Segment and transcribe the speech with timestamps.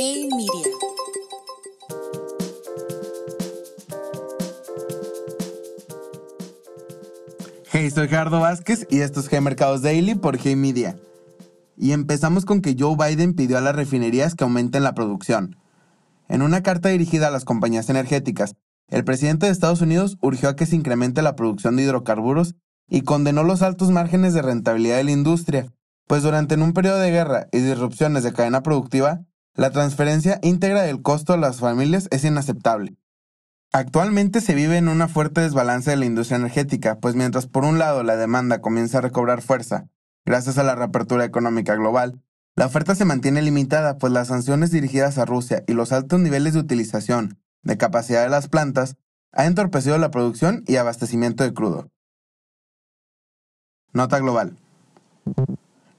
[0.00, 0.76] Hey Media.
[7.72, 10.96] Hey, soy Gerardo Vázquez y esto es G Mercados Daily por Hey Media.
[11.76, 15.56] Y empezamos con que Joe Biden pidió a las refinerías que aumenten la producción.
[16.28, 18.54] En una carta dirigida a las compañías energéticas,
[18.90, 22.54] el presidente de Estados Unidos urgió a que se incremente la producción de hidrocarburos
[22.88, 25.72] y condenó los altos márgenes de rentabilidad de la industria,
[26.06, 29.24] pues durante un periodo de guerra y disrupciones de cadena productiva,
[29.58, 32.96] la transferencia íntegra del costo a las familias es inaceptable.
[33.72, 37.76] Actualmente se vive en una fuerte desbalance de la industria energética, pues mientras por un
[37.76, 39.88] lado la demanda comienza a recobrar fuerza,
[40.24, 42.22] gracias a la reapertura económica global,
[42.54, 46.54] la oferta se mantiene limitada, pues las sanciones dirigidas a Rusia y los altos niveles
[46.54, 48.94] de utilización de capacidad de las plantas
[49.32, 51.90] han entorpecido la producción y abastecimiento de crudo.
[53.92, 54.56] Nota global.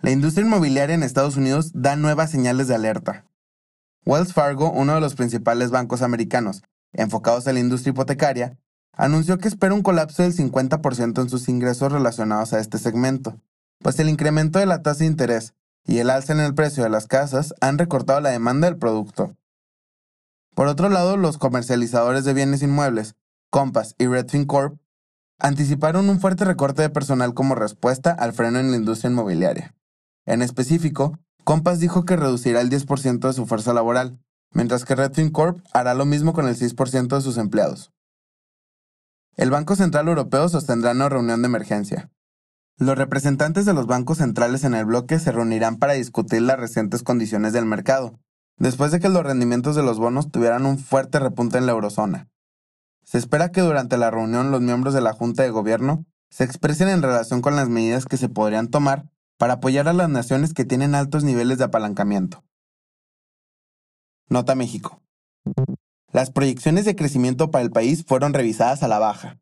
[0.01, 3.26] La industria inmobiliaria en Estados Unidos da nuevas señales de alerta.
[4.05, 6.63] Wells Fargo, uno de los principales bancos americanos
[6.94, 8.57] enfocados a la industria hipotecaria,
[8.93, 13.40] anunció que espera un colapso del 50% en sus ingresos relacionados a este segmento,
[13.79, 15.54] pues el incremento de la tasa de interés
[15.85, 19.35] y el alza en el precio de las casas han recortado la demanda del producto.
[20.54, 23.16] Por otro lado, los comercializadores de bienes inmuebles,
[23.49, 24.77] Compass y Redfin Corp,
[25.40, 29.73] anticiparon un fuerte recorte de personal como respuesta al freno en la industria inmobiliaria.
[30.26, 31.18] En específico,
[31.49, 34.19] Compass dijo que reducirá el 10% de su fuerza laboral,
[34.53, 37.91] mientras que Redfin Corp hará lo mismo con el 6% de sus empleados.
[39.35, 42.11] El Banco Central Europeo sostendrá una reunión de emergencia.
[42.77, 47.01] Los representantes de los bancos centrales en el bloque se reunirán para discutir las recientes
[47.01, 48.20] condiciones del mercado,
[48.57, 52.29] después de que los rendimientos de los bonos tuvieran un fuerte repunte en la eurozona.
[53.03, 56.89] Se espera que durante la reunión los miembros de la Junta de Gobierno se expresen
[56.89, 59.09] en relación con las medidas que se podrían tomar
[59.40, 62.43] para apoyar a las naciones que tienen altos niveles de apalancamiento.
[64.28, 65.01] Nota México.
[66.12, 69.40] Las proyecciones de crecimiento para el país fueron revisadas a la baja.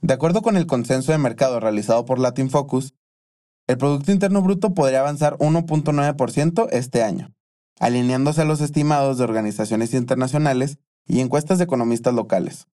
[0.00, 2.94] De acuerdo con el consenso de mercado realizado por Latin Focus,
[3.66, 7.34] el Producto Interno Bruto podría avanzar 1.9% este año,
[7.80, 12.68] alineándose a los estimados de organizaciones internacionales y encuestas de economistas locales.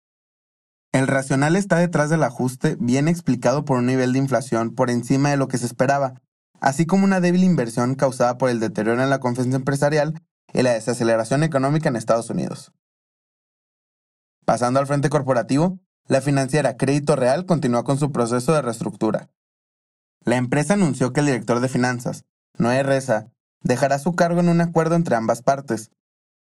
[0.90, 5.30] El racional está detrás del ajuste, bien explicado por un nivel de inflación por encima
[5.30, 6.20] de lo que se esperaba,
[6.62, 10.22] así como una débil inversión causada por el deterioro en la confianza empresarial
[10.54, 12.72] y la desaceleración económica en Estados Unidos.
[14.46, 19.28] Pasando al frente corporativo, la financiera Crédito Real continúa con su proceso de reestructura.
[20.24, 22.24] La empresa anunció que el director de finanzas,
[22.56, 23.26] Noé Reza,
[23.62, 25.90] dejará su cargo en un acuerdo entre ambas partes,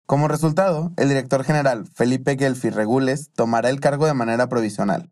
[0.06, 5.10] como resultado, el director general, Felipe Gelfi Regules, tomará el cargo de manera provisional.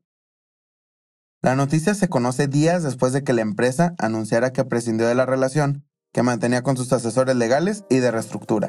[1.43, 5.25] La noticia se conoce días después de que la empresa anunciara que prescindió de la
[5.25, 8.69] relación que mantenía con sus asesores legales y de reestructura.